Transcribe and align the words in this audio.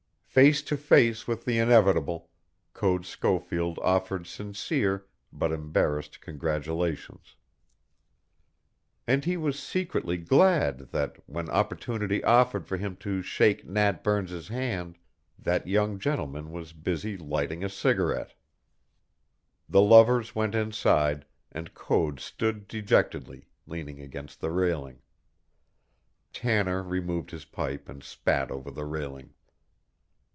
Face 0.33 0.61
to 0.61 0.77
face 0.77 1.27
with 1.27 1.43
the 1.43 1.57
inevitable, 1.59 2.29
Code 2.71 3.05
Schofield 3.05 3.77
offered 3.79 4.25
sincere 4.25 5.05
but 5.33 5.51
embarrassed 5.51 6.21
congratulations; 6.21 7.35
and 9.05 9.25
he 9.25 9.35
was 9.35 9.59
secretly 9.59 10.15
glad 10.15 10.77
that, 10.91 11.17
when 11.25 11.49
opportunity 11.49 12.23
offered 12.23 12.65
for 12.65 12.77
him 12.77 12.95
to 12.95 13.21
shake 13.21 13.67
Nat 13.67 14.05
Burns's 14.05 14.47
hand, 14.47 14.97
that 15.37 15.67
young 15.67 15.99
gentleman 15.99 16.49
was 16.53 16.71
busy 16.71 17.17
lighting 17.17 17.61
a 17.61 17.67
cigarette. 17.67 18.33
The 19.67 19.81
lovers 19.81 20.33
went 20.33 20.55
inside, 20.55 21.25
and 21.51 21.73
Code 21.73 22.21
stood 22.21 22.69
dejectedly, 22.69 23.49
leaning 23.67 23.99
against 23.99 24.39
the 24.39 24.51
railing. 24.51 25.01
Tanner 26.31 26.81
removed 26.81 27.31
his 27.31 27.43
pipe 27.43 27.89
and 27.89 28.01
spat 28.01 28.49
over 28.49 28.71
the 28.71 28.85
railing. 28.85 29.33